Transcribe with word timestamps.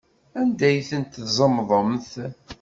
Anda 0.39 0.65
ay 0.69 0.79
ten-tzemḍemt? 0.89 2.11